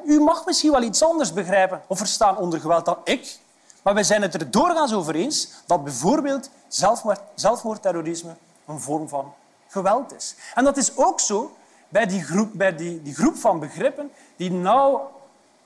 u 0.05 0.19
mag 0.19 0.45
misschien 0.45 0.71
wel 0.71 0.81
iets 0.81 1.03
anders 1.03 1.33
begrijpen 1.33 1.81
of 1.87 1.97
verstaan 1.97 2.37
onder 2.37 2.59
geweld 2.59 2.85
dan 2.85 2.97
ik, 3.03 3.39
maar 3.81 3.93
wij 3.93 4.03
zijn 4.03 4.21
het 4.21 4.33
er 4.33 4.51
doorgaans 4.51 4.93
over 4.93 5.15
eens 5.15 5.49
dat 5.65 5.83
bijvoorbeeld 5.83 6.49
zelfmoord, 6.67 7.19
zelfmoordterrorisme 7.35 8.35
een 8.65 8.79
vorm 8.79 9.09
van 9.09 9.33
geweld 9.67 10.15
is. 10.15 10.35
En 10.53 10.63
dat 10.63 10.77
is 10.77 10.97
ook 10.97 11.19
zo 11.19 11.55
bij 11.89 12.05
die 12.05 12.23
groep, 12.23 12.49
bij 12.53 12.75
die, 12.75 13.01
die 13.01 13.15
groep 13.15 13.35
van 13.35 13.59
begrippen 13.59 14.11
die 14.35 14.51
nauw 14.51 15.11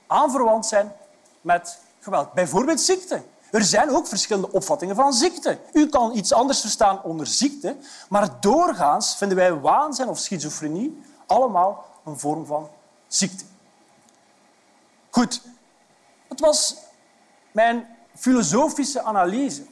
aanverwant 0.06 0.66
zijn 0.66 0.92
met 1.40 1.78
geweld. 2.00 2.32
Bijvoorbeeld 2.32 2.80
ziekte. 2.80 3.22
Er 3.50 3.64
zijn 3.64 3.90
ook 3.90 4.06
verschillende 4.06 4.52
opvattingen 4.52 4.96
van 4.96 5.12
ziekte. 5.12 5.58
U 5.72 5.88
kan 5.88 6.16
iets 6.16 6.32
anders 6.32 6.60
verstaan 6.60 7.02
onder 7.02 7.26
ziekte, 7.26 7.76
maar 8.08 8.40
doorgaans 8.40 9.16
vinden 9.16 9.36
wij 9.36 9.54
waanzin 9.54 10.08
of 10.08 10.18
schizofrenie 10.18 11.02
allemaal 11.26 11.84
een 12.04 12.18
vorm 12.18 12.46
van 12.46 12.68
ziekte. 13.08 13.44
Goed, 15.10 15.42
dat 16.28 16.40
was 16.40 16.76
mijn 17.52 17.96
filosofische 18.14 19.02
analyse. 19.02 19.62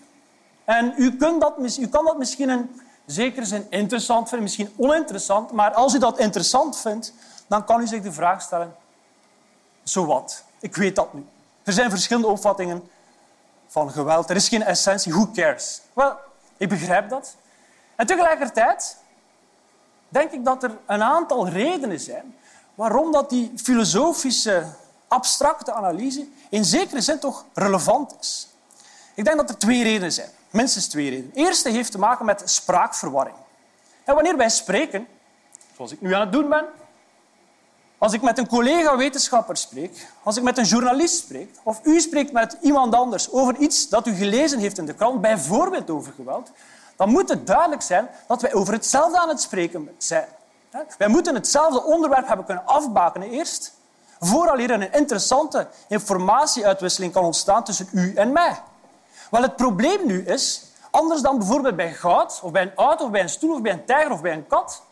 En 0.65 0.95
u, 0.97 1.17
kunt 1.17 1.41
dat, 1.41 1.79
u 1.79 1.89
kan 1.89 2.05
dat 2.05 2.19
misschien 2.19 2.51
in 2.51 2.81
zekere 3.07 3.45
zin 3.45 3.67
interessant 3.71 4.29
vinden, 4.29 4.43
misschien 4.43 4.73
oninteressant, 4.77 5.51
maar 5.53 5.75
als 5.75 5.95
u 5.95 5.99
dat 5.99 6.19
interessant 6.19 6.79
vindt, 6.79 7.13
dan 7.47 7.65
kan 7.65 7.81
u 7.81 7.87
zich 7.87 8.03
de 8.03 8.13
vraag 8.13 8.43
stellen, 8.43 8.77
zo 9.83 10.07
wat? 10.07 10.45
Ik 10.61 10.77
weet 10.77 10.97
dat 10.97 11.15
nu. 11.15 11.27
Er 11.63 11.73
zijn 11.73 11.91
verschillende 11.91 12.29
opvattingen 12.29 12.89
van 13.75 13.91
geweld. 13.91 14.31
Er 14.31 14.37
is 14.37 14.49
geen 14.49 14.63
essentie. 14.63 15.13
Who 15.13 15.31
cares? 15.35 15.81
Wel, 15.93 16.17
ik 16.57 16.69
begrijp 16.69 17.09
dat. 17.09 17.37
En 17.97 18.07
tegelijkertijd 18.07 18.97
denk 20.09 20.31
ik 20.31 20.45
dat 20.45 20.63
er 20.63 20.79
een 20.87 21.03
aantal 21.03 21.49
redenen 21.49 22.01
zijn 22.01 22.37
waarom 22.75 23.13
dat 23.13 23.31
die 23.31 23.53
filosofische, 23.57 24.67
abstracte 25.09 25.73
analyse 25.73 26.27
in 26.49 26.65
zekere 26.65 27.01
zin 27.01 27.19
toch 27.19 27.45
relevant 27.55 28.17
is. 28.21 28.49
Ik 29.15 29.25
denk 29.25 29.37
dat 29.37 29.49
er 29.49 29.59
twee 29.59 29.83
redenen 29.83 30.13
zijn. 30.13 30.31
Minstens 30.51 30.87
twee 30.87 31.11
redenen. 31.11 31.31
De 31.35 31.41
eerste 31.41 31.71
heeft 31.71 31.91
te 31.91 31.99
maken 31.99 32.25
met 32.25 32.43
spraakverwarring. 32.45 33.37
En 34.05 34.15
wanneer 34.15 34.37
wij 34.37 34.49
spreken, 34.49 35.07
zoals 35.77 35.93
ik 35.93 36.01
nu 36.01 36.15
aan 36.15 36.21
het 36.21 36.33
doen 36.33 36.49
ben, 36.49 36.65
als 37.99 38.13
ik 38.13 38.23
met 38.23 38.39
een 38.39 38.49
collega-wetenschapper 38.49 39.57
spreek, 39.57 40.07
als 40.23 40.37
ik 40.37 40.43
met 40.43 40.59
een 40.59 40.65
journalist 40.65 41.19
spreek, 41.19 41.51
of 41.63 41.81
u 41.83 42.01
spreekt 42.01 42.33
met 42.33 42.57
iemand 42.61 42.95
anders 42.95 43.31
over 43.31 43.57
iets 43.57 43.89
dat 43.89 44.07
u 44.07 44.15
gelezen 44.15 44.59
heeft 44.59 44.79
in 44.79 44.87
de 44.87 44.95
krant, 44.95 45.21
bijvoorbeeld 45.21 45.91
over 45.91 46.13
geweld, 46.17 46.51
dan 46.97 47.09
moet 47.09 47.29
het 47.29 47.47
duidelijk 47.47 47.83
zijn 47.83 48.09
dat 48.27 48.43
wij 48.43 48.55
over 48.55 48.73
hetzelfde 48.73 49.19
aan 49.19 49.29
het 49.29 49.41
spreken 49.41 49.91
zijn. 49.99 50.27
Wij 50.99 51.09
moeten 51.09 51.35
hetzelfde 51.35 51.83
onderwerp 51.83 52.27
hebben 52.27 52.47
kunnen 52.47 52.67
afbakenen 52.67 53.31
eerst, 53.31 53.73
vooral 54.21 54.59
hier 54.59 54.71
een 54.71 54.93
interessante 54.93 55.69
informatieuitwisseling 55.89 57.13
kan 57.13 57.25
ontstaan 57.25 57.65
tussen 57.65 57.89
u 57.93 58.15
en 58.15 58.33
mij. 58.33 58.63
Wel, 59.31 59.43
het 59.43 59.57
probleem 59.57 60.07
nu 60.07 60.25
is, 60.27 60.65
anders 60.91 61.21
dan 61.21 61.39
bijvoorbeeld 61.39 61.77
bij 61.77 61.93
goud, 61.93 62.41
of 62.43 62.51
bij 62.51 62.63
een 62.63 62.75
auto, 62.75 63.05
of 63.05 63.11
bij 63.11 63.21
een 63.21 63.29
stoel, 63.29 63.55
of 63.55 63.63
bij 63.63 63.73
een 63.73 63.85
tijger 63.85 64.13
of 64.13 64.21
bij 64.21 64.33
een 64.33 64.47
kat, 64.47 64.83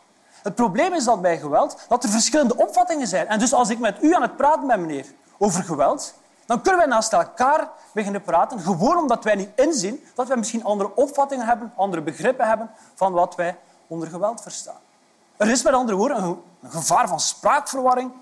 het 0.42 0.54
probleem 0.54 0.92
is 0.92 1.04
dat 1.04 1.22
bij 1.22 1.38
geweld 1.38 1.78
dat 1.88 2.04
er 2.04 2.10
verschillende 2.10 2.56
opvattingen 2.56 3.06
zijn. 3.06 3.26
En 3.26 3.38
dus 3.38 3.52
als 3.52 3.68
ik 3.68 3.78
met 3.78 4.02
u 4.02 4.14
aan 4.14 4.22
het 4.22 4.36
praten 4.36 4.66
ben, 4.66 4.80
meneer, 4.80 5.06
over 5.38 5.64
geweld, 5.64 6.14
dan 6.46 6.60
kunnen 6.62 6.80
wij 6.80 6.88
naast 6.88 7.12
elkaar 7.12 7.68
beginnen 7.92 8.22
praten, 8.22 8.60
gewoon 8.60 8.96
omdat 8.96 9.24
wij 9.24 9.34
niet 9.34 9.50
inzien 9.56 10.04
dat 10.14 10.28
wij 10.28 10.36
misschien 10.36 10.64
andere 10.64 10.94
opvattingen 10.94 11.46
hebben, 11.46 11.72
andere 11.76 12.02
begrippen 12.02 12.48
hebben 12.48 12.70
van 12.94 13.12
wat 13.12 13.34
wij 13.34 13.58
onder 13.86 14.08
geweld 14.08 14.42
verstaan. 14.42 14.80
Er 15.36 15.50
is 15.50 15.62
met 15.62 15.72
andere 15.72 15.96
woorden 15.96 16.22
een 16.22 16.70
gevaar 16.70 17.08
van 17.08 17.20
spraakverwarring. 17.20 18.12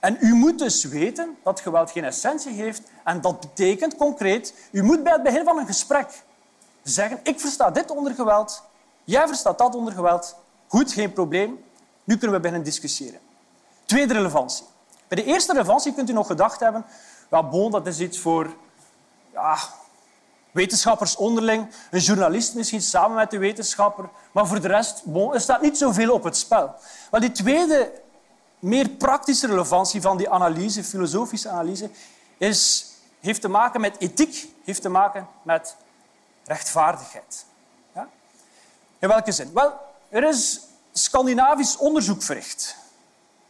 En 0.00 0.16
u 0.20 0.34
moet 0.34 0.58
dus 0.58 0.84
weten 0.84 1.36
dat 1.42 1.60
geweld 1.60 1.90
geen 1.90 2.04
essentie 2.04 2.52
heeft. 2.52 2.82
En 3.04 3.20
dat 3.20 3.40
betekent 3.40 3.96
concreet, 3.96 4.54
u 4.70 4.82
moet 4.82 5.02
bij 5.02 5.12
het 5.12 5.22
begin 5.22 5.44
van 5.44 5.58
een 5.58 5.66
gesprek 5.66 6.22
zeggen, 6.82 7.20
ik 7.22 7.40
versta 7.40 7.70
dit 7.70 7.90
onder 7.90 8.14
geweld, 8.14 8.62
jij 9.04 9.26
verstaat 9.26 9.58
dat 9.58 9.74
onder 9.74 9.92
geweld, 9.92 10.36
Goed, 10.72 10.92
geen 10.92 11.12
probleem. 11.12 11.64
Nu 12.04 12.16
kunnen 12.16 12.36
we 12.36 12.42
beginnen 12.42 12.64
discussiëren. 12.64 13.20
Tweede 13.84 14.12
relevantie. 14.12 14.64
Bij 15.08 15.22
de 15.22 15.24
eerste 15.24 15.52
relevantie 15.52 15.94
kunt 15.94 16.10
u 16.10 16.12
nog 16.12 16.26
gedacht 16.26 16.60
hebben, 16.60 16.84
ja, 17.30 17.42
bon, 17.42 17.70
dat 17.70 17.86
is 17.86 18.00
iets 18.00 18.18
voor 18.18 18.56
ja, 19.32 19.58
wetenschappers 20.50 21.16
onderling, 21.16 21.68
een 21.90 22.00
journalist 22.00 22.54
misschien 22.54 22.82
samen 22.82 23.16
met 23.16 23.30
de 23.30 23.38
wetenschapper, 23.38 24.08
maar 24.32 24.46
voor 24.46 24.60
de 24.60 24.68
rest 24.68 25.04
bon, 25.04 25.34
er 25.34 25.40
staat 25.40 25.60
niet 25.62 25.78
zoveel 25.78 26.12
op 26.12 26.24
het 26.24 26.36
spel. 26.36 26.74
Maar 27.10 27.20
die 27.20 27.32
tweede, 27.32 27.92
meer 28.58 28.88
praktische 28.88 29.46
relevantie 29.46 30.00
van 30.00 30.16
die 30.16 30.30
analyse, 30.30 30.84
filosofische 30.84 31.48
analyse, 31.48 31.90
is, 32.38 32.92
heeft 33.20 33.40
te 33.40 33.48
maken 33.48 33.80
met 33.80 33.96
ethiek, 33.98 34.48
heeft 34.64 34.82
te 34.82 34.88
maken 34.88 35.28
met 35.42 35.76
rechtvaardigheid. 36.44 37.44
Ja? 37.94 38.08
In 38.98 39.08
welke 39.08 39.32
zin? 39.32 39.50
Wel, 39.54 39.90
er 40.12 40.28
is 40.28 40.60
Scandinavisch 40.92 41.76
onderzoek 41.76 42.22
verricht 42.22 42.76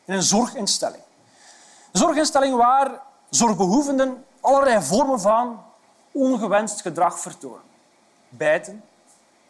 in 0.04 0.14
een 0.14 0.22
zorginstelling. 0.22 1.02
Een 1.92 2.00
zorginstelling 2.00 2.56
waar 2.56 3.00
zorgbehoevenden 3.30 4.24
allerlei 4.40 4.82
vormen 4.82 5.20
van 5.20 5.62
ongewenst 6.12 6.80
gedrag 6.80 7.20
vertonen. 7.20 7.60
Bijten, 8.28 8.84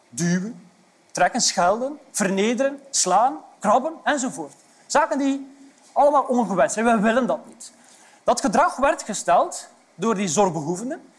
duwen, 0.09 0.69
trekken, 1.11 1.41
schelden, 1.41 1.99
vernederen, 2.11 2.81
slaan, 2.89 3.37
krabben 3.59 3.93
enzovoort. 4.03 4.53
Zaken 4.85 5.17
die 5.17 5.55
allemaal 5.91 6.23
ongewenst 6.23 6.73
zijn. 6.73 6.85
We 6.85 6.99
willen 6.99 7.27
dat 7.27 7.45
niet. 7.47 7.71
Dat 8.23 8.41
gedrag 8.41 8.75
werd 8.75 9.03
gesteld 9.03 9.67
door 9.95 10.15
die 10.15 10.27
zorgbehoevenden 10.27 11.12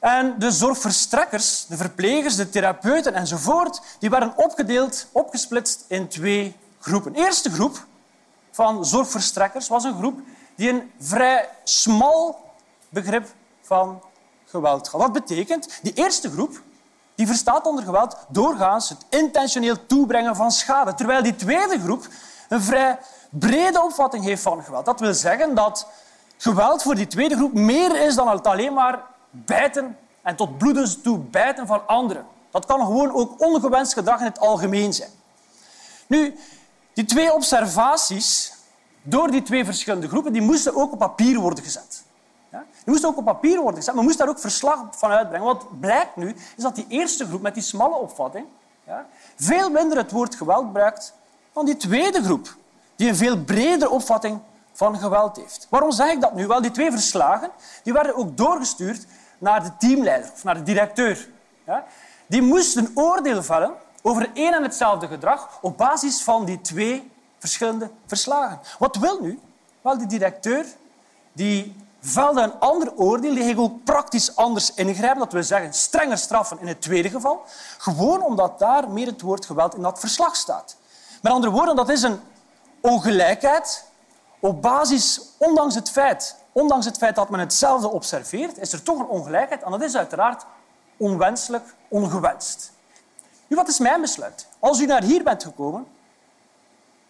en 0.00 0.34
de 0.38 0.50
zorgverstrekkers, 0.50 1.66
de 1.66 1.76
verplegers, 1.76 2.36
de 2.36 2.48
therapeuten 2.48 3.14
enzovoort, 3.14 3.80
die 3.98 4.10
werden 4.10 4.32
opgedeeld, 4.36 5.06
opgesplitst 5.12 5.84
in 5.86 6.08
twee 6.08 6.56
groepen. 6.80 7.12
De 7.12 7.18
eerste 7.18 7.50
groep 7.50 7.86
van 8.50 8.84
zorgverstrekkers 8.84 9.68
was 9.68 9.84
een 9.84 9.98
groep 9.98 10.20
die 10.54 10.68
een 10.68 10.90
vrij 11.00 11.48
smal 11.64 12.50
begrip 12.88 13.28
van 13.62 14.02
geweld 14.46 14.88
had. 14.88 15.00
Wat 15.00 15.12
betekent? 15.12 15.78
Die 15.82 15.92
eerste 15.92 16.30
groep 16.30 16.60
die 17.14 17.26
verstaat 17.26 17.66
onder 17.66 17.84
geweld 17.84 18.16
doorgaans 18.28 18.88
het 18.88 19.04
intentioneel 19.08 19.86
toebrengen 19.86 20.36
van 20.36 20.50
schade, 20.50 20.94
terwijl 20.94 21.22
die 21.22 21.36
tweede 21.36 21.80
groep 21.80 22.08
een 22.48 22.62
vrij 22.62 22.98
brede 23.30 23.82
opvatting 23.82 24.24
heeft 24.24 24.42
van 24.42 24.64
geweld. 24.64 24.84
Dat 24.84 25.00
wil 25.00 25.14
zeggen 25.14 25.54
dat 25.54 25.86
geweld 26.36 26.82
voor 26.82 26.94
die 26.94 27.06
tweede 27.06 27.36
groep 27.36 27.52
meer 27.52 28.00
is 28.06 28.14
dan 28.14 28.42
alleen 28.42 28.72
maar 28.72 29.09
bijten 29.30 29.96
en 30.22 30.36
tot 30.36 30.58
bloedens 30.58 31.02
toe 31.02 31.18
bijten 31.18 31.66
van 31.66 31.86
anderen. 31.86 32.26
Dat 32.50 32.66
kan 32.66 32.80
gewoon 32.80 33.12
ook 33.12 33.40
ongewenst 33.40 33.92
gedrag 33.92 34.18
in 34.18 34.24
het 34.24 34.40
algemeen 34.40 34.92
zijn. 34.92 35.10
Nu, 36.06 36.36
die 36.92 37.04
twee 37.04 37.32
observaties 37.32 38.52
door 39.02 39.30
die 39.30 39.42
twee 39.42 39.64
verschillende 39.64 40.08
groepen, 40.08 40.32
die 40.32 40.42
moesten 40.42 40.74
ook 40.74 40.92
op 40.92 40.98
papier 40.98 41.38
worden 41.38 41.64
gezet. 41.64 42.02
Die 42.50 42.60
moesten 42.84 43.08
ook 43.08 43.16
op 43.16 43.24
papier 43.24 43.56
worden 43.56 43.76
gezet, 43.76 43.94
maar 43.94 44.04
moest 44.04 44.18
daar 44.18 44.28
ook 44.28 44.38
verslag 44.38 44.86
van 44.90 45.10
uitbrengen. 45.10 45.46
Wat 45.46 45.80
blijkt 45.80 46.16
nu, 46.16 46.34
is 46.56 46.62
dat 46.62 46.74
die 46.74 46.86
eerste 46.88 47.26
groep 47.26 47.40
met 47.40 47.54
die 47.54 47.62
smalle 47.62 47.94
opvatting 47.94 48.46
ja, 48.86 49.06
veel 49.36 49.70
minder 49.70 49.98
het 49.98 50.10
woord 50.10 50.34
geweld 50.34 50.64
gebruikt 50.64 51.14
dan 51.52 51.64
die 51.64 51.76
tweede 51.76 52.22
groep, 52.22 52.56
die 52.96 53.08
een 53.08 53.16
veel 53.16 53.38
bredere 53.38 53.90
opvatting 53.90 54.40
van 54.72 54.98
geweld 54.98 55.36
heeft. 55.36 55.66
Waarom 55.70 55.92
zeg 55.92 56.12
ik 56.12 56.20
dat 56.20 56.34
nu? 56.34 56.46
Wel, 56.46 56.62
die 56.62 56.70
twee 56.70 56.90
verslagen 56.90 57.50
die 57.82 57.92
werden 57.92 58.16
ook 58.16 58.36
doorgestuurd 58.36 59.06
naar 59.40 59.62
de 59.62 59.76
teamleider 59.78 60.30
of 60.32 60.44
naar 60.44 60.54
de 60.54 60.62
directeur. 60.62 61.28
Ja? 61.66 61.84
Die 62.26 62.42
moest 62.42 62.76
een 62.76 62.90
oordeel 62.94 63.42
vellen 63.42 63.74
over 64.02 64.30
één 64.34 64.54
en 64.54 64.62
hetzelfde 64.62 65.06
gedrag 65.06 65.58
op 65.60 65.76
basis 65.76 66.22
van 66.22 66.44
die 66.44 66.60
twee 66.60 67.10
verschillende 67.38 67.90
verslagen. 68.06 68.60
Wat 68.78 68.96
wil 68.96 69.18
nu? 69.20 69.40
Wel, 69.80 69.98
de 69.98 70.06
directeur 70.06 70.66
die 71.32 71.76
velde 72.00 72.40
een 72.40 72.58
ander 72.58 72.96
oordeel, 72.96 73.34
die 73.34 73.44
ging 73.44 73.58
ook 73.58 73.84
praktisch 73.84 74.36
anders 74.36 74.74
ingrijpen. 74.74 75.18
Dat 75.18 75.32
wil 75.32 75.42
zeggen, 75.42 75.74
strenger 75.74 76.18
straffen 76.18 76.58
in 76.60 76.66
het 76.66 76.80
tweede 76.80 77.10
geval. 77.10 77.44
Gewoon 77.78 78.22
omdat 78.22 78.58
daar 78.58 78.90
meer 78.90 79.06
het 79.06 79.20
woord 79.20 79.46
geweld 79.46 79.74
in 79.74 79.82
dat 79.82 80.00
verslag 80.00 80.36
staat. 80.36 80.76
Met 81.22 81.32
andere 81.32 81.52
woorden, 81.52 81.76
dat 81.76 81.88
is 81.88 82.02
een 82.02 82.20
ongelijkheid 82.80 83.84
op 84.40 84.62
basis, 84.62 85.20
ondanks 85.36 85.74
het 85.74 85.90
feit, 85.90 86.36
ondanks 86.52 86.86
het 86.86 86.96
feit 86.96 87.14
dat 87.14 87.30
men 87.30 87.40
hetzelfde 87.40 87.88
observeert, 87.88 88.58
is 88.58 88.72
er 88.72 88.82
toch 88.82 88.98
een 88.98 89.06
ongelijkheid. 89.06 89.62
En 89.62 89.70
dat 89.70 89.82
is 89.82 89.96
uiteraard 89.96 90.44
onwenselijk, 90.96 91.74
ongewenst. 91.88 92.72
Nu, 93.46 93.56
wat 93.56 93.68
is 93.68 93.78
mijn 93.78 94.00
besluit? 94.00 94.46
Als 94.58 94.80
u 94.80 94.86
naar 94.86 95.02
hier 95.02 95.22
bent 95.22 95.42
gekomen 95.42 95.86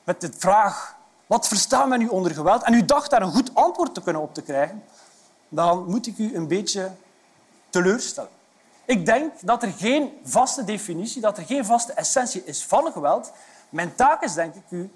met 0.05 0.21
de 0.21 0.31
vraag 0.39 0.97
wat 1.27 1.49
verstaan 1.49 1.89
men 1.89 1.99
nu 1.99 2.09
onder 2.09 2.35
geweld 2.35 2.63
en 2.63 2.75
u 2.75 2.85
dacht 2.85 3.11
daar 3.11 3.23
een 3.23 3.33
goed 3.33 3.55
antwoord 3.55 3.95
te 3.95 4.03
kunnen 4.03 4.23
op 4.23 4.35
te 4.35 4.43
krijgen, 4.43 4.85
dan 5.49 5.85
moet 5.87 6.07
ik 6.07 6.19
u 6.19 6.35
een 6.35 6.49
beetje 6.49 6.91
teleurstellen. 7.69 8.31
Ik 8.85 9.07
denk 9.07 9.33
dat 9.41 9.63
er 9.63 9.73
geen 9.73 10.21
vaste 10.25 10.65
definitie, 10.65 11.21
dat 11.21 11.39
er 11.39 11.45
geen 11.45 11.65
vaste 11.65 11.93
essentie 11.93 12.45
is 12.45 12.65
van 12.65 12.93
geweld. 12.93 13.33
Mijn 13.69 13.95
taak 13.95 14.23
is, 14.23 14.35
denk 14.35 14.55
ik, 14.55 14.63
u 14.69 14.91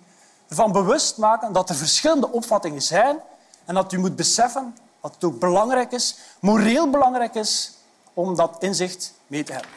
ervan 0.48 0.72
bewust 0.72 1.18
maken 1.18 1.52
dat 1.52 1.68
er 1.68 1.74
verschillende 1.74 2.30
opvattingen 2.32 2.82
zijn 2.82 3.16
en 3.64 3.74
dat 3.74 3.92
u 3.92 3.98
moet 3.98 4.16
beseffen 4.16 4.74
dat 5.00 5.14
het 5.14 5.24
ook 5.24 5.38
belangrijk 5.38 5.92
is, 5.92 6.16
moreel 6.40 6.90
belangrijk 6.90 7.34
is, 7.34 7.72
om 8.14 8.36
dat 8.36 8.56
inzicht 8.58 9.14
mee 9.26 9.42
te 9.42 9.52
hebben. 9.52 9.70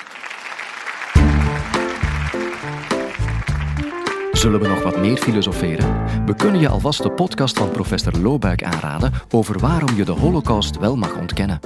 Zullen 4.32 4.60
we 4.60 4.68
nog 4.68 4.84
wat 4.84 4.98
meer 4.98 5.18
filosoferen? 5.18 6.26
We 6.26 6.36
kunnen 6.36 6.62
je 6.62 6.70
alvast 6.70 7.04
de 7.04 7.12
podcast 7.12 7.58
van 7.58 7.72
professor 7.72 8.18
Loobuik 8.18 8.64
aanraden 8.64 9.14
over 9.32 9.60
waarom 9.60 9.96
je 9.96 10.06
de 10.06 10.12
Holocaust 10.12 10.78
wel 10.78 10.96
mag 10.96 11.16
ontkennen. 11.16 11.60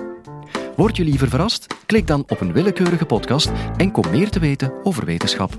Word 0.76 0.98
je 0.98 1.04
liever 1.04 1.30
verrast? 1.30 1.76
Klik 1.86 2.08
dan 2.08 2.24
op 2.28 2.42
een 2.42 2.54
willekeurige 2.54 3.06
podcast 3.06 3.52
en 3.78 3.92
kom 3.92 4.10
meer 4.10 4.30
te 4.30 4.40
weten 4.40 4.74
over 4.84 5.06
wetenschap. 5.06 5.52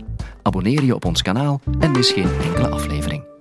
Abonneer 0.43 0.85
je 0.85 0.95
op 0.95 1.05
ons 1.05 1.23
kanaal 1.23 1.61
en 1.79 1.91
mis 1.91 2.11
geen 2.11 2.41
enkele 2.43 2.69
aflevering. 2.69 3.32